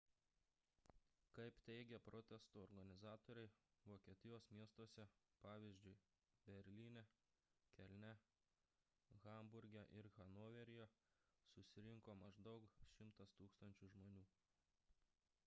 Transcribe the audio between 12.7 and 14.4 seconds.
100 000 žmonių